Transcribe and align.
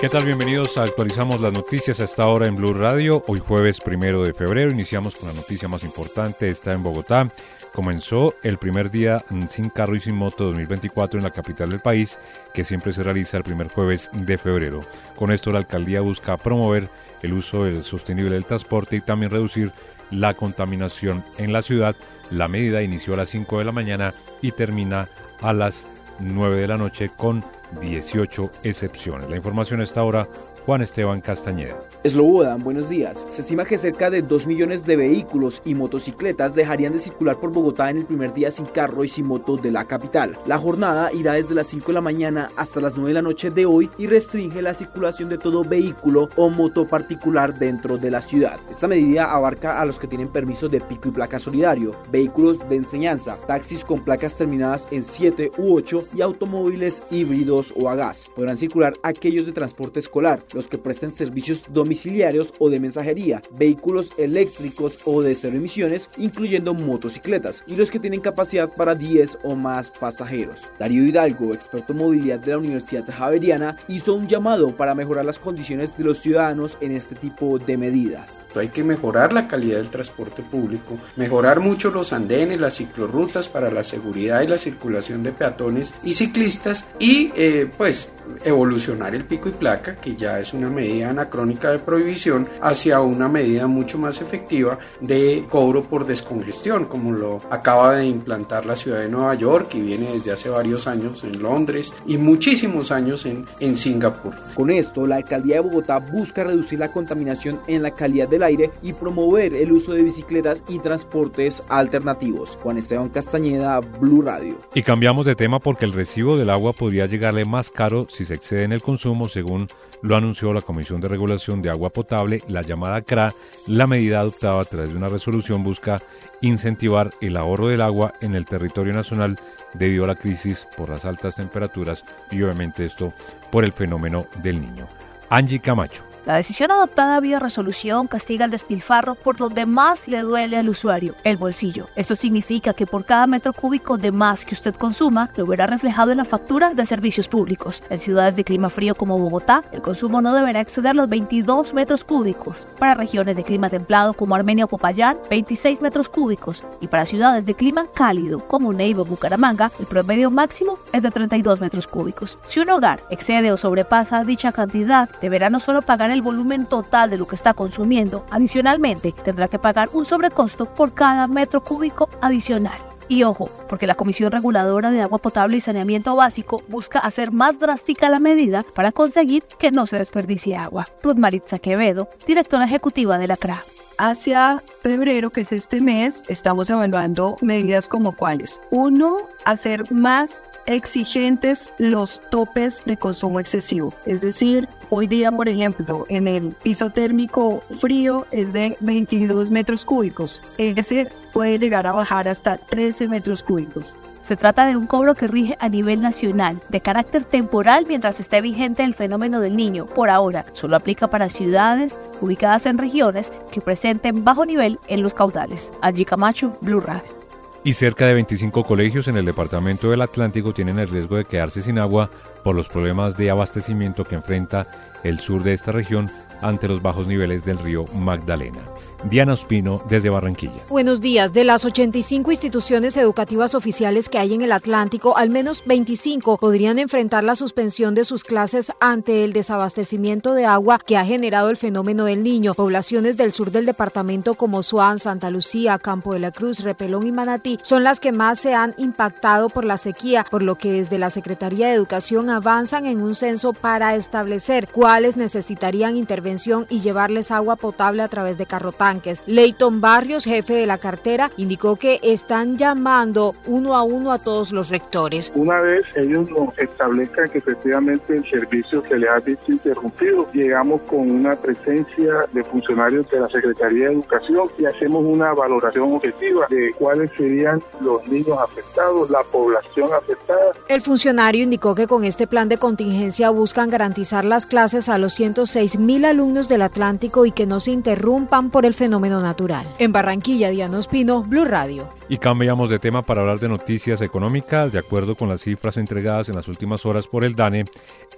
¿Qué 0.00 0.08
tal? 0.08 0.24
Bienvenidos 0.24 0.78
a 0.78 0.84
Actualizamos 0.84 1.40
las 1.40 1.52
Noticias 1.52 1.98
a 1.98 2.04
esta 2.04 2.28
hora 2.28 2.46
en 2.46 2.54
Blue 2.54 2.72
Radio. 2.72 3.24
Hoy 3.26 3.40
jueves 3.40 3.80
primero 3.80 4.22
de 4.22 4.32
febrero 4.32 4.70
iniciamos 4.70 5.16
con 5.16 5.28
la 5.28 5.34
noticia 5.34 5.66
más 5.66 5.82
importante. 5.82 6.48
Está 6.48 6.72
en 6.72 6.84
Bogotá. 6.84 7.28
Comenzó 7.74 8.36
el 8.44 8.58
primer 8.58 8.92
día 8.92 9.24
sin 9.48 9.70
carro 9.70 9.96
y 9.96 10.00
sin 10.00 10.14
moto 10.14 10.44
2024 10.44 11.18
en 11.18 11.24
la 11.24 11.32
capital 11.32 11.70
del 11.70 11.80
país, 11.80 12.20
que 12.54 12.62
siempre 12.62 12.92
se 12.92 13.02
realiza 13.02 13.38
el 13.38 13.42
primer 13.42 13.72
jueves 13.72 14.08
de 14.12 14.38
febrero. 14.38 14.80
Con 15.16 15.32
esto 15.32 15.50
la 15.50 15.58
alcaldía 15.58 16.00
busca 16.00 16.36
promover 16.36 16.88
el 17.22 17.32
uso 17.32 17.64
del 17.64 17.82
sostenible 17.82 18.34
del 18.34 18.46
transporte 18.46 18.94
y 18.94 19.00
también 19.00 19.32
reducir 19.32 19.72
la 20.12 20.34
contaminación 20.34 21.24
en 21.38 21.52
la 21.52 21.60
ciudad. 21.60 21.96
La 22.30 22.46
medida 22.46 22.82
inició 22.82 23.14
a 23.14 23.16
las 23.16 23.30
5 23.30 23.58
de 23.58 23.64
la 23.64 23.72
mañana 23.72 24.14
y 24.42 24.52
termina 24.52 25.08
a 25.40 25.52
las 25.52 25.88
9 26.20 26.56
de 26.56 26.66
la 26.66 26.76
noche 26.76 27.10
con 27.16 27.44
18 27.80 28.50
excepciones. 28.62 29.28
La 29.30 29.36
información 29.36 29.80
está 29.82 30.00
ahora 30.00 30.26
Juan 30.68 30.82
Esteban 30.82 31.22
Castañeda. 31.22 31.78
Eslobodan, 32.04 32.62
buenos 32.62 32.90
días. 32.90 33.26
Se 33.30 33.40
estima 33.40 33.64
que 33.64 33.78
cerca 33.78 34.10
de 34.10 34.20
2 34.20 34.46
millones 34.46 34.84
de 34.84 34.96
vehículos 34.96 35.62
y 35.64 35.74
motocicletas 35.74 36.54
dejarían 36.54 36.92
de 36.92 36.98
circular 36.98 37.40
por 37.40 37.52
Bogotá 37.52 37.88
en 37.88 37.96
el 37.96 38.04
primer 38.04 38.34
día 38.34 38.50
sin 38.50 38.66
carro 38.66 39.02
y 39.02 39.08
sin 39.08 39.24
moto 39.24 39.56
de 39.56 39.70
la 39.70 39.86
capital. 39.86 40.36
La 40.46 40.58
jornada 40.58 41.10
irá 41.14 41.32
desde 41.32 41.54
las 41.54 41.68
5 41.68 41.86
de 41.86 41.92
la 41.94 42.02
mañana 42.02 42.50
hasta 42.58 42.82
las 42.82 42.96
9 42.96 43.08
de 43.08 43.14
la 43.14 43.22
noche 43.22 43.50
de 43.50 43.64
hoy 43.64 43.88
y 43.96 44.08
restringe 44.08 44.60
la 44.60 44.74
circulación 44.74 45.30
de 45.30 45.38
todo 45.38 45.64
vehículo 45.64 46.28
o 46.36 46.50
moto 46.50 46.86
particular 46.86 47.58
dentro 47.58 47.96
de 47.96 48.10
la 48.10 48.20
ciudad. 48.20 48.60
Esta 48.68 48.88
medida 48.88 49.32
abarca 49.32 49.80
a 49.80 49.86
los 49.86 49.98
que 49.98 50.06
tienen 50.06 50.28
permiso 50.28 50.68
de 50.68 50.82
pico 50.82 51.08
y 51.08 51.12
placa 51.12 51.38
solidario, 51.38 51.92
vehículos 52.12 52.68
de 52.68 52.76
enseñanza, 52.76 53.38
taxis 53.46 53.84
con 53.84 54.04
placas 54.04 54.36
terminadas 54.36 54.86
en 54.90 55.02
7 55.02 55.50
u 55.56 55.74
8 55.74 56.08
y 56.14 56.20
automóviles 56.20 57.04
híbridos 57.10 57.72
o 57.74 57.88
a 57.88 57.94
gas. 57.94 58.26
Podrán 58.36 58.58
circular 58.58 58.92
aquellos 59.02 59.46
de 59.46 59.52
transporte 59.52 60.00
escolar, 60.00 60.42
los 60.58 60.66
que 60.66 60.76
presten 60.76 61.12
servicios 61.12 61.66
domiciliarios 61.68 62.52
o 62.58 62.68
de 62.68 62.80
mensajería, 62.80 63.40
vehículos 63.52 64.10
eléctricos 64.18 64.98
o 65.04 65.22
de 65.22 65.36
cero 65.36 65.56
emisiones, 65.56 66.10
incluyendo 66.18 66.74
motocicletas, 66.74 67.62
y 67.68 67.76
los 67.76 67.92
que 67.92 68.00
tienen 68.00 68.20
capacidad 68.20 68.68
para 68.68 68.96
10 68.96 69.38
o 69.44 69.54
más 69.54 69.92
pasajeros. 69.92 70.62
Darío 70.76 71.04
Hidalgo, 71.04 71.54
experto 71.54 71.92
en 71.92 71.98
movilidad 72.00 72.40
de 72.40 72.50
la 72.50 72.58
Universidad 72.58 73.08
Javeriana, 73.08 73.76
hizo 73.86 74.14
un 74.14 74.26
llamado 74.26 74.74
para 74.74 74.96
mejorar 74.96 75.24
las 75.24 75.38
condiciones 75.38 75.96
de 75.96 76.02
los 76.02 76.18
ciudadanos 76.18 76.76
en 76.80 76.90
este 76.90 77.14
tipo 77.14 77.60
de 77.60 77.76
medidas. 77.76 78.48
Hay 78.56 78.68
que 78.68 78.82
mejorar 78.82 79.32
la 79.32 79.46
calidad 79.46 79.76
del 79.76 79.90
transporte 79.90 80.42
público, 80.42 80.98
mejorar 81.14 81.60
mucho 81.60 81.92
los 81.92 82.12
andenes, 82.12 82.58
las 82.58 82.74
ciclorrutas 82.74 83.46
para 83.46 83.70
la 83.70 83.84
seguridad 83.84 84.42
y 84.42 84.48
la 84.48 84.58
circulación 84.58 85.22
de 85.22 85.30
peatones 85.30 85.94
y 86.02 86.14
ciclistas 86.14 86.84
y 86.98 87.30
eh, 87.36 87.70
pues 87.78 88.08
evolucionar 88.44 89.14
el 89.14 89.24
pico 89.24 89.48
y 89.48 89.52
placa, 89.52 89.96
que 89.96 90.16
ya 90.16 90.40
es 90.40 90.52
una 90.52 90.70
medida 90.70 91.10
anacrónica 91.10 91.70
de 91.70 91.78
prohibición, 91.78 92.46
hacia 92.60 93.00
una 93.00 93.28
medida 93.28 93.66
mucho 93.66 93.98
más 93.98 94.20
efectiva 94.20 94.78
de 95.00 95.44
cobro 95.48 95.82
por 95.82 96.06
descongestión, 96.06 96.86
como 96.86 97.12
lo 97.12 97.40
acaba 97.50 97.96
de 97.96 98.06
implantar 98.06 98.66
la 98.66 98.76
ciudad 98.76 99.00
de 99.00 99.08
Nueva 99.08 99.34
York 99.34 99.74
y 99.74 99.80
viene 99.80 100.12
desde 100.12 100.32
hace 100.32 100.48
varios 100.48 100.86
años 100.86 101.24
en 101.24 101.42
Londres 101.42 101.92
y 102.06 102.16
muchísimos 102.16 102.90
años 102.90 103.26
en, 103.26 103.46
en 103.60 103.76
Singapur. 103.76 104.34
Con 104.54 104.70
esto, 104.70 105.06
la 105.06 105.16
alcaldía 105.16 105.56
de 105.56 105.60
Bogotá 105.60 105.98
busca 105.98 106.44
reducir 106.44 106.78
la 106.78 106.92
contaminación 106.92 107.60
en 107.66 107.82
la 107.82 107.92
calidad 107.92 108.28
del 108.28 108.42
aire 108.42 108.70
y 108.82 108.92
promover 108.92 109.54
el 109.54 109.72
uso 109.72 109.92
de 109.92 110.02
bicicletas 110.02 110.62
y 110.68 110.78
transportes 110.78 111.62
alternativos. 111.68 112.58
Juan 112.62 112.78
Esteban 112.78 113.08
Castañeda, 113.08 113.80
Blue 113.80 114.22
Radio. 114.22 114.56
Y 114.74 114.82
cambiamos 114.82 115.26
de 115.26 115.34
tema 115.34 115.58
porque 115.58 115.84
el 115.84 115.92
recibo 115.92 116.36
del 116.36 116.50
agua 116.50 116.72
podría 116.72 117.06
llegarle 117.06 117.44
más 117.44 117.70
caro 117.70 118.06
si 118.08 118.17
se 118.24 118.34
excede 118.34 118.64
en 118.64 118.72
el 118.72 118.82
consumo, 118.82 119.28
según 119.28 119.68
lo 120.02 120.16
anunció 120.16 120.52
la 120.52 120.60
Comisión 120.60 121.00
de 121.00 121.08
Regulación 121.08 121.62
de 121.62 121.70
Agua 121.70 121.90
Potable, 121.90 122.42
la 122.48 122.62
llamada 122.62 123.02
CRA. 123.02 123.32
La 123.66 123.86
medida 123.86 124.20
adoptada 124.20 124.60
a 124.60 124.64
través 124.64 124.90
de 124.90 124.96
una 124.96 125.08
resolución 125.08 125.62
busca 125.64 126.02
incentivar 126.40 127.10
el 127.20 127.36
ahorro 127.36 127.68
del 127.68 127.80
agua 127.80 128.12
en 128.20 128.34
el 128.34 128.44
territorio 128.44 128.92
nacional 128.92 129.38
debido 129.74 130.04
a 130.04 130.08
la 130.08 130.14
crisis 130.14 130.66
por 130.76 130.90
las 130.90 131.04
altas 131.04 131.36
temperaturas 131.36 132.04
y 132.30 132.42
obviamente 132.42 132.84
esto 132.84 133.12
por 133.50 133.64
el 133.64 133.72
fenómeno 133.72 134.26
del 134.42 134.60
niño. 134.60 134.86
Angie 135.30 135.60
Camacho. 135.60 136.07
La 136.26 136.36
decisión 136.36 136.70
adoptada 136.70 137.20
vía 137.20 137.38
resolución 137.38 138.06
castiga 138.06 138.44
el 138.44 138.50
despilfarro 138.50 139.14
por 139.14 139.36
donde 139.36 139.66
más 139.66 140.06
le 140.08 140.20
duele 140.20 140.56
al 140.56 140.68
usuario, 140.68 141.14
el 141.24 141.36
bolsillo. 141.36 141.86
Esto 141.96 142.14
significa 142.14 142.74
que 142.74 142.86
por 142.86 143.04
cada 143.04 143.26
metro 143.26 143.52
cúbico 143.52 143.96
de 143.96 144.12
más 144.12 144.44
que 144.44 144.54
usted 144.54 144.74
consuma, 144.74 145.30
lo 145.36 145.46
verá 145.46 145.66
reflejado 145.66 146.10
en 146.10 146.18
la 146.18 146.24
factura 146.24 146.74
de 146.74 146.84
servicios 146.84 147.28
públicos. 147.28 147.82
En 147.88 147.98
ciudades 147.98 148.36
de 148.36 148.44
clima 148.44 148.70
frío 148.70 148.94
como 148.94 149.18
Bogotá, 149.18 149.64
el 149.72 149.80
consumo 149.80 150.20
no 150.20 150.34
deberá 150.34 150.60
exceder 150.60 150.94
los 150.94 151.08
22 151.08 151.72
metros 151.74 152.04
cúbicos. 152.04 152.66
Para 152.78 152.94
regiones 152.94 153.36
de 153.36 153.44
clima 153.44 153.70
templado 153.70 154.12
como 154.12 154.34
Armenia 154.34 154.66
o 154.66 154.68
Popayán, 154.68 155.16
26 155.30 155.80
metros 155.80 156.08
cúbicos. 156.08 156.64
Y 156.80 156.88
para 156.88 157.06
ciudades 157.06 157.46
de 157.46 157.54
clima 157.54 157.86
cálido 157.94 158.40
como 158.40 158.72
Neiva 158.72 159.02
o 159.02 159.04
Bucaramanga, 159.04 159.70
el 159.78 159.86
promedio 159.86 160.30
máximo 160.30 160.78
es 160.92 161.02
de 161.02 161.10
32 161.10 161.60
metros 161.60 161.86
cúbicos. 161.86 162.38
Si 162.44 162.60
un 162.60 162.70
hogar 162.70 163.00
excede 163.10 163.52
o 163.52 163.56
sobrepasa 163.56 164.24
dicha 164.24 164.52
cantidad, 164.52 165.08
deberá 165.20 165.50
no 165.50 165.60
solo 165.60 165.82
pagar 165.82 166.07
el 166.10 166.22
volumen 166.22 166.66
total 166.66 167.10
de 167.10 167.18
lo 167.18 167.26
que 167.26 167.34
está 167.34 167.54
consumiendo. 167.54 168.24
Adicionalmente, 168.30 169.12
tendrá 169.12 169.48
que 169.48 169.58
pagar 169.58 169.90
un 169.92 170.04
sobrecosto 170.04 170.66
por 170.66 170.94
cada 170.94 171.26
metro 171.26 171.62
cúbico 171.62 172.08
adicional. 172.20 172.78
Y 173.08 173.22
ojo, 173.22 173.48
porque 173.68 173.86
la 173.86 173.94
Comisión 173.94 174.30
Reguladora 174.30 174.90
de 174.90 175.00
Agua 175.00 175.18
Potable 175.18 175.56
y 175.56 175.60
Saneamiento 175.60 176.14
Básico 176.14 176.62
busca 176.68 176.98
hacer 176.98 177.32
más 177.32 177.58
drástica 177.58 178.10
la 178.10 178.20
medida 178.20 178.64
para 178.74 178.92
conseguir 178.92 179.44
que 179.58 179.70
no 179.70 179.86
se 179.86 179.98
desperdicie 179.98 180.56
agua. 180.56 180.86
Ruth 181.02 181.16
Maritza 181.16 181.58
Quevedo, 181.58 182.08
directora 182.26 182.66
ejecutiva 182.66 183.16
de 183.16 183.28
la 183.28 183.38
CRA. 183.38 183.58
Hacia 183.96 184.62
febrero, 184.88 185.30
que 185.30 185.42
es 185.42 185.52
este 185.52 185.80
mes, 185.80 186.22
estamos 186.28 186.70
evaluando 186.70 187.36
medidas 187.42 187.88
como 187.88 188.12
cuáles. 188.12 188.60
Uno, 188.70 189.28
hacer 189.44 189.92
más 189.92 190.44
exigentes 190.66 191.72
los 191.78 192.20
topes 192.30 192.82
de 192.86 192.96
consumo 192.96 193.38
excesivo. 193.38 193.92
Es 194.06 194.20
decir, 194.22 194.68
hoy 194.90 195.06
día, 195.06 195.30
por 195.30 195.48
ejemplo, 195.48 196.06
en 196.08 196.26
el 196.26 196.52
piso 196.62 196.90
térmico 196.90 197.62
frío 197.80 198.26
es 198.30 198.52
de 198.52 198.76
22 198.80 199.50
metros 199.50 199.84
cúbicos. 199.84 200.42
Ese 200.56 201.08
puede 201.32 201.58
llegar 201.58 201.86
a 201.86 201.92
bajar 201.92 202.26
hasta 202.26 202.56
13 202.56 203.08
metros 203.08 203.42
cúbicos. 203.42 204.00
Se 204.28 204.36
trata 204.36 204.66
de 204.66 204.76
un 204.76 204.86
cobro 204.86 205.14
que 205.14 205.26
rige 205.26 205.56
a 205.58 205.70
nivel 205.70 206.02
nacional, 206.02 206.60
de 206.68 206.82
carácter 206.82 207.24
temporal 207.24 207.86
mientras 207.88 208.20
esté 208.20 208.42
vigente 208.42 208.84
el 208.84 208.92
fenómeno 208.92 209.40
del 209.40 209.56
niño. 209.56 209.86
Por 209.86 210.10
ahora, 210.10 210.44
solo 210.52 210.76
aplica 210.76 211.08
para 211.08 211.30
ciudades 211.30 211.98
ubicadas 212.20 212.66
en 212.66 212.76
regiones 212.76 213.32
que 213.50 213.62
presenten 213.62 214.24
bajo 214.24 214.44
nivel 214.44 214.80
en 214.86 215.02
los 215.02 215.14
caudales. 215.14 215.72
Allí 215.80 216.04
Camacho, 216.04 216.58
Blue 216.60 216.80
Radio 216.80 217.18
y 217.64 217.74
cerca 217.74 218.06
de 218.06 218.14
25 218.14 218.64
colegios 218.64 219.08
en 219.08 219.16
el 219.16 219.24
departamento 219.24 219.90
del 219.90 220.00
Atlántico 220.00 220.54
tienen 220.54 220.78
el 220.78 220.88
riesgo 220.88 221.16
de 221.16 221.24
quedarse 221.24 221.60
sin 221.60 221.78
agua 221.78 222.08
por 222.44 222.54
los 222.54 222.68
problemas 222.68 223.16
de 223.16 223.30
abastecimiento 223.30 224.04
que 224.04 224.14
enfrenta 224.14 224.68
el 225.02 225.18
sur 225.18 225.42
de 225.42 225.54
esta 225.54 225.72
región 225.72 226.10
ante 226.42 226.68
los 226.68 226.82
bajos 226.82 227.06
niveles 227.06 227.44
del 227.44 227.58
río 227.58 227.84
Magdalena. 227.94 228.60
Diana 229.04 229.34
Ospino 229.34 229.82
desde 229.88 230.10
Barranquilla. 230.10 230.60
Buenos 230.68 231.00
días. 231.00 231.32
De 231.32 231.44
las 231.44 231.64
85 231.64 232.30
instituciones 232.30 232.96
educativas 232.96 233.54
oficiales 233.54 234.08
que 234.08 234.18
hay 234.18 234.34
en 234.34 234.42
el 234.42 234.52
Atlántico, 234.52 235.16
al 235.16 235.30
menos 235.30 235.62
25 235.66 236.36
podrían 236.38 236.78
enfrentar 236.78 237.22
la 237.22 237.36
suspensión 237.36 237.94
de 237.94 238.04
sus 238.04 238.24
clases 238.24 238.72
ante 238.80 239.24
el 239.24 239.32
desabastecimiento 239.32 240.34
de 240.34 240.46
agua 240.46 240.80
que 240.84 240.96
ha 240.96 241.04
generado 241.04 241.50
el 241.50 241.56
fenómeno 241.56 242.06
del 242.06 242.22
niño. 242.24 242.54
Poblaciones 242.54 243.16
del 243.16 243.32
sur 243.32 243.52
del 243.52 243.66
departamento 243.66 244.34
como 244.34 244.62
Suán, 244.62 244.98
Santa 244.98 245.30
Lucía, 245.30 245.78
Campo 245.78 246.12
de 246.12 246.18
la 246.18 246.32
Cruz, 246.32 246.60
Repelón 246.60 247.06
y 247.06 247.12
Manatí 247.12 247.58
son 247.62 247.84
las 247.84 248.00
que 248.00 248.12
más 248.12 248.40
se 248.40 248.54
han 248.54 248.74
impactado 248.78 249.48
por 249.48 249.64
la 249.64 249.76
sequía, 249.76 250.26
por 250.28 250.42
lo 250.42 250.56
que 250.56 250.72
desde 250.72 250.98
la 250.98 251.10
Secretaría 251.10 251.68
de 251.68 251.74
Educación 251.74 252.30
avanzan 252.30 252.86
en 252.86 253.00
un 253.00 253.14
censo 253.14 253.52
para 253.52 253.94
establecer 253.94 254.68
cuáles 254.72 255.16
necesitarían 255.16 255.96
intervención 256.28 256.66
y 256.68 256.80
llevarles 256.80 257.30
agua 257.30 257.56
potable 257.56 258.02
a 258.02 258.08
través 258.08 258.36
de 258.36 258.44
carrotanques 258.44 259.22
Leighton 259.26 259.80
Barrios, 259.80 260.24
jefe 260.24 260.54
de 260.54 260.66
la 260.66 260.78
cartera, 260.78 261.30
indicó 261.36 261.76
que 261.76 262.00
están 262.02 262.58
llamando 262.58 263.34
uno 263.46 263.74
a 263.74 263.82
uno 263.82 264.12
a 264.12 264.18
todos 264.18 264.52
los 264.52 264.68
rectores. 264.68 265.32
Una 265.34 265.60
vez 265.62 265.84
ellos 265.96 266.30
nos 266.30 266.56
establezcan 266.58 267.30
que 267.30 267.38
efectivamente 267.38 268.16
el 268.16 268.28
servicio 268.28 268.82
se 268.86 268.98
les 268.98 269.08
ha 269.08 269.18
visto 269.20 269.52
interrumpido, 269.52 270.28
llegamos 270.32 270.82
con 270.82 271.10
una 271.10 271.34
presencia 271.36 272.26
de 272.32 272.44
funcionarios 272.44 273.08
de 273.10 273.20
la 273.20 273.28
Secretaría 273.28 273.86
de 273.86 273.94
Educación 273.94 274.48
y 274.58 274.66
hacemos 274.66 275.04
una 275.04 275.32
valoración 275.32 275.94
objetiva 275.94 276.46
de 276.50 276.72
cuáles 276.78 277.10
serían 277.16 277.62
los 277.80 278.06
niños 278.08 278.38
afectados, 278.38 279.10
la 279.10 279.22
población 279.32 279.88
afectada. 279.96 280.52
El 280.68 280.82
funcionario 280.82 281.42
indicó 281.42 281.74
que 281.74 281.86
con 281.86 282.04
este 282.04 282.26
plan 282.26 282.48
de 282.48 282.58
contingencia 282.58 283.30
buscan 283.30 283.70
garantizar 283.70 284.24
las 284.24 284.46
clases 284.46 284.88
a 284.88 284.98
los 284.98 285.14
106 285.14 285.78
mil 285.78 286.04
alumnos 286.04 286.17
alumnos 286.18 286.48
del 286.48 286.62
Atlántico 286.62 287.26
y 287.26 287.30
que 287.30 287.46
no 287.46 287.60
se 287.60 287.70
interrumpan 287.70 288.50
por 288.50 288.66
el 288.66 288.74
fenómeno 288.74 289.20
natural. 289.20 289.64
En 289.78 289.92
Barranquilla, 289.92 290.50
Diana 290.50 290.78
Ospino, 290.78 291.22
Blue 291.22 291.44
Radio. 291.44 291.88
Y 292.08 292.18
cambiamos 292.18 292.70
de 292.70 292.80
tema 292.80 293.02
para 293.02 293.20
hablar 293.20 293.38
de 293.38 293.48
noticias 293.48 294.00
económicas. 294.00 294.72
De 294.72 294.80
acuerdo 294.80 295.14
con 295.14 295.28
las 295.28 295.42
cifras 295.42 295.76
entregadas 295.76 296.28
en 296.28 296.34
las 296.34 296.48
últimas 296.48 296.84
horas 296.86 297.06
por 297.06 297.24
el 297.24 297.36
DANE, 297.36 297.66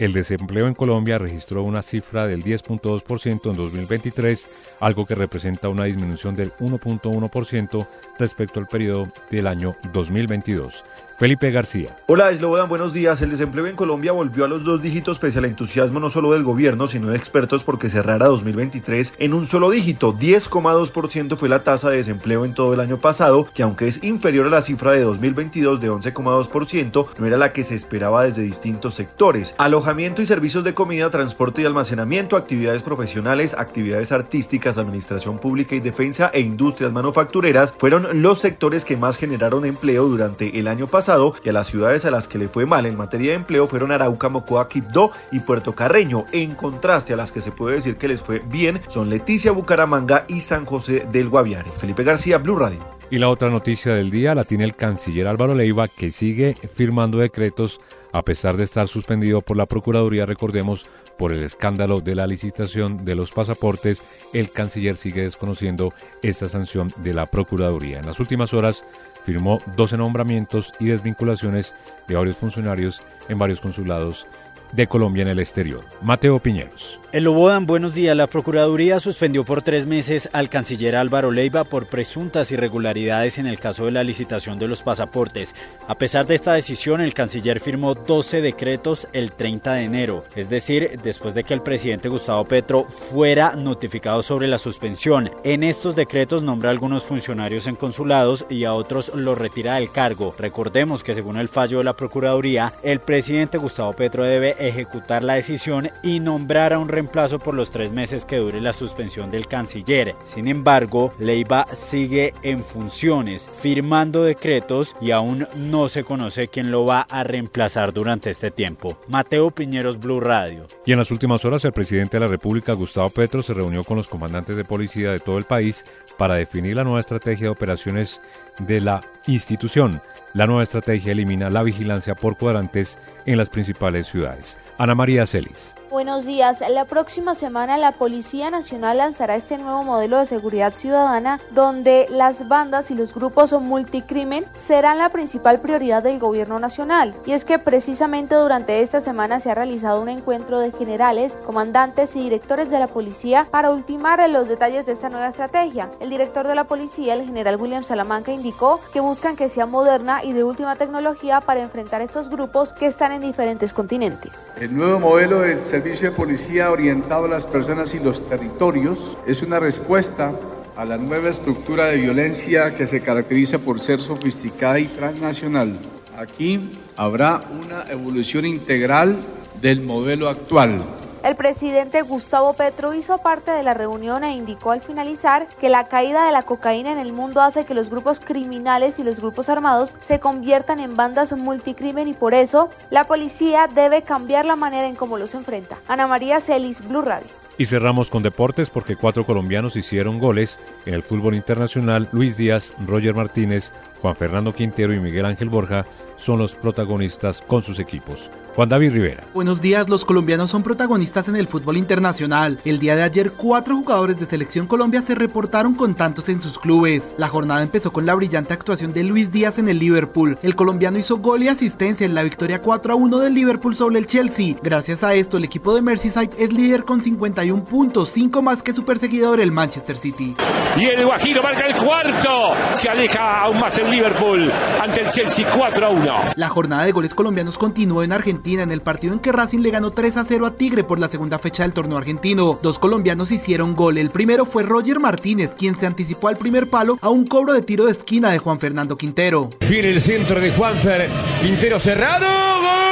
el 0.00 0.14
desempleo 0.14 0.66
en 0.66 0.74
Colombia 0.74 1.18
registró 1.18 1.62
una 1.62 1.82
cifra 1.82 2.26
del 2.26 2.42
10.2% 2.42 3.50
en 3.50 3.56
2023, 3.56 4.48
algo 4.80 5.04
que 5.04 5.14
representa 5.14 5.68
una 5.68 5.84
disminución 5.84 6.34
del 6.34 6.54
1.1% 6.54 7.86
respecto 8.18 8.60
al 8.60 8.66
periodo 8.66 9.12
del 9.30 9.46
año 9.46 9.76
2022. 9.92 10.84
Felipe 11.20 11.50
García. 11.50 11.94
Hola, 12.06 12.30
Eslobodan, 12.30 12.70
buenos 12.70 12.94
días. 12.94 13.20
El 13.20 13.28
desempleo 13.28 13.66
en 13.66 13.76
Colombia 13.76 14.12
volvió 14.12 14.46
a 14.46 14.48
los 14.48 14.64
dos 14.64 14.80
dígitos 14.80 15.18
pese 15.18 15.38
al 15.38 15.44
entusiasmo 15.44 16.00
no 16.00 16.08
solo 16.08 16.32
del 16.32 16.44
gobierno, 16.44 16.88
sino 16.88 17.08
de 17.08 17.18
expertos 17.18 17.62
porque 17.62 17.90
cerrara 17.90 18.24
2023 18.24 19.16
en 19.18 19.34
un 19.34 19.46
solo 19.46 19.68
dígito. 19.68 20.14
10,2% 20.14 21.36
fue 21.36 21.50
la 21.50 21.62
tasa 21.62 21.90
de 21.90 21.98
desempleo 21.98 22.46
en 22.46 22.54
todo 22.54 22.72
el 22.72 22.80
año 22.80 23.00
pasado, 23.00 23.46
que 23.52 23.62
aunque 23.62 23.86
es 23.86 24.02
inferior 24.02 24.46
a 24.46 24.48
la 24.48 24.62
cifra 24.62 24.92
de 24.92 25.02
2022 25.02 25.82
de 25.82 25.90
11,2%, 25.90 27.06
no 27.18 27.26
era 27.26 27.36
la 27.36 27.52
que 27.52 27.64
se 27.64 27.74
esperaba 27.74 28.24
desde 28.24 28.40
distintos 28.40 28.94
sectores. 28.94 29.54
Y 29.90 30.24
servicios 30.24 30.62
de 30.62 30.72
comida, 30.72 31.10
transporte 31.10 31.62
y 31.62 31.64
almacenamiento, 31.64 32.36
actividades 32.36 32.84
profesionales, 32.84 33.54
actividades 33.58 34.12
artísticas, 34.12 34.78
administración 34.78 35.40
pública 35.40 35.74
y 35.74 35.80
defensa 35.80 36.30
e 36.32 36.40
industrias 36.40 36.92
manufactureras 36.92 37.74
fueron 37.76 38.22
los 38.22 38.40
sectores 38.40 38.84
que 38.84 38.96
más 38.96 39.16
generaron 39.16 39.66
empleo 39.66 40.06
durante 40.06 40.60
el 40.60 40.68
año 40.68 40.86
pasado 40.86 41.34
y 41.42 41.48
a 41.48 41.52
las 41.52 41.66
ciudades 41.66 42.04
a 42.04 42.12
las 42.12 42.28
que 42.28 42.38
le 42.38 42.48
fue 42.48 42.66
mal 42.66 42.86
en 42.86 42.96
materia 42.96 43.30
de 43.30 43.36
empleo 43.36 43.66
fueron 43.66 43.90
Arauca, 43.90 44.28
Mocoa, 44.28 44.68
Quibdó 44.68 45.10
y 45.32 45.40
Puerto 45.40 45.74
Carreño. 45.74 46.24
En 46.30 46.54
contraste 46.54 47.12
a 47.12 47.16
las 47.16 47.32
que 47.32 47.40
se 47.40 47.50
puede 47.50 47.76
decir 47.76 47.96
que 47.96 48.06
les 48.06 48.22
fue 48.22 48.38
bien 48.38 48.80
son 48.88 49.10
Leticia, 49.10 49.50
Bucaramanga 49.50 50.24
y 50.28 50.40
San 50.40 50.66
José 50.66 51.04
del 51.10 51.28
Guaviare. 51.28 51.70
Felipe 51.78 52.04
García, 52.04 52.38
Blue 52.38 52.56
Radio. 52.56 52.78
Y 53.10 53.18
la 53.18 53.28
otra 53.28 53.50
noticia 53.50 53.92
del 53.96 54.12
día 54.12 54.36
la 54.36 54.44
tiene 54.44 54.62
el 54.62 54.76
canciller 54.76 55.26
Álvaro 55.26 55.56
Leiva, 55.56 55.88
que 55.88 56.12
sigue 56.12 56.54
firmando 56.72 57.18
decretos 57.18 57.80
a 58.12 58.22
pesar 58.22 58.56
de 58.56 58.64
estar 58.64 58.88
suspendido 58.88 59.40
por 59.40 59.56
la 59.56 59.66
Procuraduría, 59.66 60.26
recordemos, 60.26 60.86
por 61.18 61.32
el 61.32 61.42
escándalo 61.42 62.00
de 62.00 62.14
la 62.14 62.26
licitación 62.26 63.04
de 63.04 63.14
los 63.14 63.32
pasaportes, 63.32 64.02
el 64.32 64.50
canciller 64.50 64.96
sigue 64.96 65.22
desconociendo 65.22 65.92
esta 66.22 66.48
sanción 66.48 66.92
de 66.96 67.14
la 67.14 67.26
Procuraduría. 67.26 68.00
En 68.00 68.06
las 68.06 68.20
últimas 68.20 68.54
horas 68.54 68.84
firmó 69.24 69.60
12 69.76 69.96
nombramientos 69.96 70.72
y 70.80 70.86
desvinculaciones 70.86 71.76
de 72.08 72.16
varios 72.16 72.36
funcionarios 72.36 73.02
en 73.28 73.38
varios 73.38 73.60
consulados 73.60 74.26
de 74.72 74.86
Colombia 74.86 75.22
en 75.22 75.28
el 75.28 75.38
exterior. 75.38 75.84
Mateo 76.02 76.38
Piñeros. 76.38 77.00
El 77.12 77.24
Lobodan, 77.24 77.66
buenos 77.66 77.94
días. 77.94 78.16
La 78.16 78.28
Procuraduría 78.28 79.00
suspendió 79.00 79.44
por 79.44 79.62
tres 79.62 79.84
meses 79.84 80.28
al 80.32 80.48
canciller 80.48 80.94
Álvaro 80.94 81.32
Leiva 81.32 81.64
por 81.64 81.86
presuntas 81.86 82.52
irregularidades 82.52 83.38
en 83.38 83.48
el 83.48 83.58
caso 83.58 83.86
de 83.86 83.90
la 83.90 84.04
licitación 84.04 84.60
de 84.60 84.68
los 84.68 84.84
pasaportes. 84.84 85.56
A 85.88 85.96
pesar 85.96 86.28
de 86.28 86.36
esta 86.36 86.52
decisión, 86.52 87.00
el 87.00 87.12
canciller 87.12 87.58
firmó 87.58 87.96
12 87.96 88.40
decretos 88.42 89.08
el 89.12 89.32
30 89.32 89.72
de 89.72 89.84
enero, 89.84 90.24
es 90.36 90.48
decir, 90.50 91.00
después 91.02 91.34
de 91.34 91.42
que 91.42 91.52
el 91.52 91.62
presidente 91.62 92.08
Gustavo 92.08 92.44
Petro 92.44 92.84
fuera 92.84 93.56
notificado 93.56 94.22
sobre 94.22 94.46
la 94.46 94.58
suspensión. 94.58 95.32
En 95.42 95.64
estos 95.64 95.96
decretos 95.96 96.44
nombra 96.44 96.70
a 96.70 96.72
algunos 96.72 97.02
funcionarios 97.02 97.66
en 97.66 97.74
consulados 97.74 98.46
y 98.48 98.62
a 98.62 98.72
otros 98.72 99.16
los 99.16 99.36
retira 99.36 99.74
del 99.74 99.90
cargo. 99.90 100.32
Recordemos 100.38 101.02
que 101.02 101.16
según 101.16 101.38
el 101.38 101.48
fallo 101.48 101.78
de 101.78 101.84
la 101.84 101.96
Procuraduría, 101.96 102.72
el 102.84 103.00
presidente 103.00 103.58
Gustavo 103.58 103.94
Petro 103.94 104.24
debe 104.24 104.59
ejecutar 104.60 105.24
la 105.24 105.34
decisión 105.34 105.90
y 106.02 106.20
nombrar 106.20 106.72
a 106.72 106.78
un 106.78 106.88
reemplazo 106.88 107.38
por 107.38 107.54
los 107.54 107.70
tres 107.70 107.92
meses 107.92 108.24
que 108.24 108.36
dure 108.36 108.60
la 108.60 108.72
suspensión 108.72 109.30
del 109.30 109.48
canciller. 109.48 110.14
Sin 110.24 110.46
embargo, 110.48 111.12
Leiva 111.18 111.66
sigue 111.72 112.34
en 112.42 112.62
funciones, 112.62 113.48
firmando 113.60 114.22
decretos 114.22 114.94
y 115.00 115.10
aún 115.10 115.46
no 115.56 115.88
se 115.88 116.04
conoce 116.04 116.48
quién 116.48 116.70
lo 116.70 116.84
va 116.84 117.06
a 117.08 117.24
reemplazar 117.24 117.92
durante 117.92 118.30
este 118.30 118.50
tiempo. 118.50 118.98
Mateo 119.08 119.50
Piñeros, 119.50 119.98
Blue 119.98 120.20
Radio. 120.20 120.66
Y 120.86 120.92
en 120.92 120.98
las 120.98 121.10
últimas 121.10 121.44
horas, 121.44 121.64
el 121.64 121.72
presidente 121.72 122.16
de 122.18 122.26
la 122.26 122.28
República, 122.28 122.72
Gustavo 122.72 123.10
Petro, 123.10 123.42
se 123.42 123.54
reunió 123.54 123.84
con 123.84 123.96
los 123.96 124.08
comandantes 124.08 124.56
de 124.56 124.64
policía 124.64 125.12
de 125.12 125.20
todo 125.20 125.38
el 125.38 125.44
país 125.44 125.84
para 126.16 126.34
definir 126.34 126.76
la 126.76 126.84
nueva 126.84 127.00
estrategia 127.00 127.46
de 127.46 127.50
operaciones 127.50 128.20
de 128.58 128.80
la 128.80 129.00
institución. 129.26 130.02
La 130.32 130.46
nueva 130.46 130.62
estrategia 130.62 131.10
elimina 131.10 131.50
la 131.50 131.64
vigilancia 131.64 132.14
por 132.14 132.36
cuadrantes 132.36 132.98
en 133.26 133.36
las 133.36 133.50
principales 133.50 134.06
ciudades. 134.06 134.58
Ana 134.78 134.94
María 134.94 135.26
Celis. 135.26 135.74
Buenos 135.90 136.24
días. 136.24 136.62
La 136.70 136.84
próxima 136.84 137.34
semana 137.34 137.76
la 137.76 137.90
Policía 137.90 138.48
Nacional 138.48 138.98
lanzará 138.98 139.34
este 139.34 139.58
nuevo 139.58 139.82
modelo 139.82 140.20
de 140.20 140.26
seguridad 140.26 140.72
ciudadana 140.72 141.40
donde 141.50 142.06
las 142.10 142.46
bandas 142.46 142.92
y 142.92 142.94
los 142.94 143.12
grupos 143.12 143.52
multicrimen 143.54 144.44
serán 144.54 144.98
la 144.98 145.08
principal 145.08 145.60
prioridad 145.60 146.04
del 146.04 146.20
gobierno 146.20 146.60
nacional. 146.60 147.12
Y 147.26 147.32
es 147.32 147.44
que 147.44 147.58
precisamente 147.58 148.36
durante 148.36 148.82
esta 148.82 149.00
semana 149.00 149.40
se 149.40 149.50
ha 149.50 149.56
realizado 149.56 150.00
un 150.00 150.08
encuentro 150.08 150.60
de 150.60 150.70
generales, 150.70 151.36
comandantes 151.44 152.14
y 152.14 152.22
directores 152.22 152.70
de 152.70 152.78
la 152.78 152.86
policía 152.86 153.48
para 153.50 153.72
ultimar 153.72 154.30
los 154.30 154.48
detalles 154.48 154.86
de 154.86 154.92
esta 154.92 155.08
nueva 155.08 155.26
estrategia. 155.26 155.90
El 155.98 156.10
director 156.10 156.46
de 156.46 156.54
la 156.54 156.68
policía, 156.68 157.14
el 157.14 157.26
general 157.26 157.60
William 157.60 157.82
Salamanca, 157.82 158.32
indicó 158.32 158.80
que 158.92 159.00
buscan 159.00 159.34
que 159.34 159.48
sea 159.48 159.66
moderna 159.66 160.19
y 160.24 160.32
de 160.32 160.44
última 160.44 160.76
tecnología 160.76 161.40
para 161.40 161.62
enfrentar 161.62 162.02
estos 162.02 162.28
grupos 162.28 162.72
que 162.72 162.86
están 162.86 163.12
en 163.12 163.20
diferentes 163.20 163.72
continentes. 163.72 164.48
El 164.60 164.76
nuevo 164.76 165.00
modelo 165.00 165.40
del 165.40 165.64
servicio 165.64 166.10
de 166.10 166.16
policía 166.16 166.70
orientado 166.70 167.26
a 167.26 167.28
las 167.28 167.46
personas 167.46 167.94
y 167.94 168.00
los 168.00 168.28
territorios 168.28 169.18
es 169.26 169.42
una 169.42 169.58
respuesta 169.58 170.32
a 170.76 170.84
la 170.84 170.96
nueva 170.96 171.28
estructura 171.28 171.86
de 171.86 171.96
violencia 171.96 172.74
que 172.74 172.86
se 172.86 173.00
caracteriza 173.00 173.58
por 173.58 173.80
ser 173.80 174.00
sofisticada 174.00 174.78
y 174.78 174.86
transnacional. 174.86 175.72
Aquí 176.16 176.60
habrá 176.96 177.40
una 177.62 177.84
evolución 177.90 178.46
integral 178.46 179.16
del 179.60 179.82
modelo 179.82 180.28
actual 180.28 180.82
el 181.22 181.36
presidente 181.36 182.02
Gustavo 182.02 182.54
Petro 182.54 182.94
hizo 182.94 183.18
parte 183.18 183.50
de 183.50 183.62
la 183.62 183.74
reunión 183.74 184.24
e 184.24 184.32
indicó 184.32 184.70
al 184.70 184.80
finalizar 184.80 185.46
que 185.60 185.68
la 185.68 185.84
caída 185.84 186.24
de 186.24 186.32
la 186.32 186.42
cocaína 186.42 186.92
en 186.92 186.98
el 186.98 187.12
mundo 187.12 187.40
hace 187.42 187.64
que 187.64 187.74
los 187.74 187.90
grupos 187.90 188.20
criminales 188.20 188.98
y 188.98 189.04
los 189.04 189.16
grupos 189.20 189.48
armados 189.48 189.94
se 190.00 190.20
conviertan 190.20 190.80
en 190.80 190.96
bandas 190.96 191.32
multicrimen 191.32 192.08
y 192.08 192.14
por 192.14 192.34
eso 192.34 192.70
la 192.90 193.04
policía 193.04 193.68
debe 193.72 194.02
cambiar 194.02 194.44
la 194.44 194.56
manera 194.56 194.88
en 194.88 194.96
cómo 194.96 195.18
los 195.18 195.34
enfrenta. 195.34 195.76
Ana 195.88 196.06
María 196.06 196.40
Celis, 196.40 196.86
Blue 196.86 197.02
Radio. 197.02 197.28
Y 197.60 197.66
cerramos 197.66 198.08
con 198.08 198.22
deportes 198.22 198.70
porque 198.70 198.96
cuatro 198.96 199.26
colombianos 199.26 199.76
hicieron 199.76 200.18
goles 200.18 200.58
en 200.86 200.94
el 200.94 201.02
fútbol 201.02 201.34
internacional. 201.34 202.08
Luis 202.10 202.38
Díaz, 202.38 202.72
Roger 202.86 203.14
Martínez, 203.14 203.70
Juan 204.00 204.16
Fernando 204.16 204.54
Quintero 204.54 204.94
y 204.94 204.98
Miguel 204.98 205.26
Ángel 205.26 205.50
Borja 205.50 205.84
son 206.16 206.38
los 206.38 206.54
protagonistas 206.54 207.42
con 207.42 207.62
sus 207.62 207.78
equipos. 207.78 208.30
Juan 208.54 208.68
David 208.68 208.92
Rivera. 208.92 209.24
Buenos 209.32 209.60
días, 209.60 209.88
los 209.88 210.04
colombianos 210.04 210.50
son 210.50 210.62
protagonistas 210.62 211.28
en 211.28 211.36
el 211.36 211.46
fútbol 211.46 211.76
internacional. 211.76 212.58
El 212.64 212.78
día 212.78 212.96
de 212.96 213.02
ayer, 213.02 213.32
cuatro 213.32 213.76
jugadores 213.76 214.18
de 214.18 214.26
Selección 214.26 214.66
Colombia 214.66 215.02
se 215.02 215.14
reportaron 215.14 215.74
con 215.74 215.94
tantos 215.94 216.28
en 216.28 216.40
sus 216.40 216.58
clubes. 216.58 217.14
La 217.16 217.28
jornada 217.28 217.62
empezó 217.62 217.92
con 217.92 218.06
la 218.06 218.14
brillante 218.14 218.52
actuación 218.52 218.92
de 218.92 219.04
Luis 219.04 219.32
Díaz 219.32 219.58
en 219.58 219.68
el 219.68 219.78
Liverpool. 219.78 220.38
El 220.42 220.56
colombiano 220.56 220.98
hizo 220.98 221.18
gol 221.18 221.42
y 221.42 221.48
asistencia 221.48 222.04
en 222.04 222.14
la 222.14 222.22
victoria 222.22 222.60
4 222.60 222.92
a 222.92 222.96
1 222.96 223.18
del 223.18 223.34
Liverpool 223.34 223.76
sobre 223.76 223.98
el 223.98 224.06
Chelsea. 224.06 224.56
Gracias 224.62 225.04
a 225.04 225.14
esto, 225.14 225.36
el 225.36 225.44
equipo 225.44 225.74
de 225.74 225.82
Merseyside 225.82 226.30
es 226.38 226.52
líder 226.52 226.84
con 226.84 227.00
51 227.00 227.49
puntos, 227.58 228.10
5 228.10 228.42
más 228.42 228.62
que 228.62 228.72
su 228.72 228.84
perseguidor, 228.84 229.40
el 229.40 229.52
Manchester 229.52 229.96
City. 229.96 230.34
Y 230.76 230.84
el 230.84 231.04
Guajiro 231.04 231.42
marca 231.42 231.66
el 231.66 231.74
cuarto. 231.74 232.52
Se 232.74 232.88
aleja 232.88 233.40
aún 233.42 233.58
más 233.58 233.76
el 233.78 233.90
Liverpool 233.90 234.50
ante 234.80 235.02
el 235.02 235.10
Chelsea 235.10 235.46
4 235.56 235.86
a 235.86 235.90
1. 235.90 236.14
La 236.36 236.48
jornada 236.48 236.84
de 236.84 236.92
goles 236.92 237.14
colombianos 237.14 237.58
continuó 237.58 238.02
en 238.02 238.12
Argentina 238.12 238.62
en 238.62 238.70
el 238.70 238.80
partido 238.80 239.12
en 239.12 239.18
que 239.18 239.32
Racing 239.32 239.58
le 239.58 239.70
ganó 239.70 239.90
3 239.90 240.16
a 240.16 240.24
0 240.24 240.46
a 240.46 240.52
Tigre 240.52 240.84
por 240.84 240.98
la 240.98 241.08
segunda 241.08 241.38
fecha 241.38 241.64
del 241.64 241.72
torneo 241.72 241.98
argentino. 241.98 242.58
Dos 242.62 242.78
colombianos 242.78 243.32
hicieron 243.32 243.74
gol. 243.74 243.98
El 243.98 244.10
primero 244.10 244.46
fue 244.46 244.62
Roger 244.62 245.00
Martínez, 245.00 245.54
quien 245.56 245.76
se 245.76 245.86
anticipó 245.86 246.28
al 246.28 246.36
primer 246.36 246.70
palo 246.70 246.98
a 247.02 247.08
un 247.08 247.26
cobro 247.26 247.52
de 247.52 247.62
tiro 247.62 247.86
de 247.86 247.92
esquina 247.92 248.30
de 248.30 248.38
Juan 248.38 248.60
Fernando 248.60 248.96
Quintero. 248.96 249.50
Viene 249.68 249.90
el 249.90 250.00
centro 250.00 250.40
de 250.40 250.52
Juanfer. 250.52 251.10
Quintero 251.42 251.80
cerrado. 251.80 252.89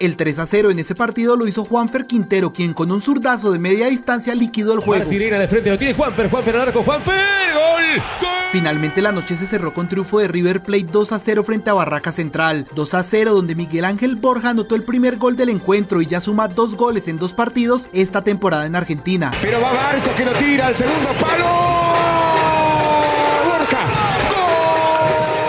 El 0.00 0.16
3 0.16 0.38
a 0.38 0.44
0 0.44 0.70
en 0.70 0.78
ese 0.78 0.94
partido 0.94 1.34
lo 1.34 1.46
hizo 1.46 1.64
Juanfer 1.64 2.06
Quintero, 2.06 2.52
quien 2.52 2.74
con 2.74 2.92
un 2.92 3.00
zurdazo 3.00 3.52
de 3.52 3.58
media 3.58 3.86
distancia 3.86 4.34
liquidó 4.34 4.74
el 4.74 4.80
juego. 4.80 5.02
Martirena 5.02 5.38
de 5.38 5.48
frente 5.48 5.70
lo 5.70 5.78
tiene 5.78 5.94
Juanfer, 5.94 6.28
Juanfer 6.28 6.56
al 6.56 6.68
arco, 6.68 6.82
Juanfer, 6.82 7.14
gol, 7.54 8.02
gol. 8.20 8.30
Finalmente 8.52 9.00
la 9.00 9.12
noche 9.12 9.38
se 9.38 9.46
cerró 9.46 9.72
con 9.72 9.88
triunfo 9.88 10.18
de 10.18 10.28
River 10.28 10.62
Plate 10.62 10.88
2 10.92 11.12
a 11.12 11.18
0 11.18 11.42
frente 11.42 11.70
a 11.70 11.72
Barraca 11.72 12.12
Central. 12.12 12.66
2 12.74 12.94
a 12.94 13.02
0 13.02 13.34
donde 13.34 13.54
Miguel 13.54 13.86
Ángel 13.86 14.16
Borja 14.16 14.50
anotó 14.50 14.74
el 14.74 14.82
primer 14.82 15.16
gol 15.16 15.36
del 15.36 15.48
encuentro 15.48 16.02
y 16.02 16.06
ya 16.06 16.20
suma 16.20 16.46
dos 16.48 16.76
goles 16.76 17.08
en 17.08 17.16
dos 17.16 17.32
partidos 17.32 17.88
esta 17.94 18.22
temporada 18.22 18.66
en 18.66 18.76
Argentina. 18.76 19.32
Pero 19.40 19.58
va 19.62 19.72
Barco 19.72 20.14
que 20.16 20.24
lo 20.26 20.32
tira 20.32 20.66
al 20.66 20.76
segundo 20.76 21.10
palo. 21.18 21.83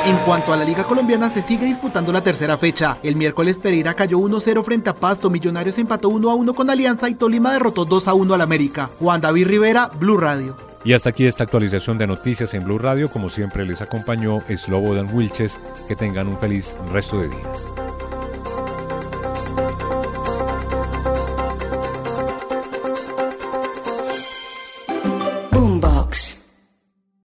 En 0.06 0.18
cuanto 0.18 0.54
a 0.54 0.58
la 0.58 0.64
Liga 0.64 0.84
Colombiana, 0.84 1.32
se 1.32 1.42
sigue 1.42 1.66
disputando 1.66 2.12
la 2.12 2.22
tercera 2.22 2.60
fecha. 2.60 3.00
El 3.02 3.16
miércoles 3.16 3.58
Pereira 3.58 3.96
cayó 3.96 4.20
1-0 4.20 4.64
frente 4.64 4.92
a 4.92 4.94
Pasto, 4.94 5.32
Millonarios 5.32 5.80
empató 5.80 6.12
1-1 6.12 6.54
con 6.54 6.70
Alianza 6.70 7.10
y 7.10 7.16
Tolima 7.16 7.54
derrotó 7.54 7.88
2-1 7.88 8.36
al 8.36 8.42
América. 8.42 8.88
Juan 9.00 9.20
David 9.20 9.48
Rivera, 9.48 9.90
Blue 10.00 10.18
Radio. 10.18 10.56
Y 10.84 10.94
hasta 10.94 11.10
aquí 11.10 11.26
esta 11.26 11.46
actualización 11.46 11.98
de 11.98 12.06
noticias 12.06 12.54
en 12.54 12.64
Blue 12.66 12.78
Radio. 12.78 13.10
Como 13.10 13.30
siempre 13.30 13.66
les 13.66 13.82
acompañó 13.82 14.42
Slobodan 14.48 15.10
Wilches. 15.12 15.60
Que 15.88 15.96
tengan 15.96 16.28
un 16.28 16.38
feliz 16.38 16.76
resto 16.94 17.18
de 17.18 17.30
día. 17.30 17.85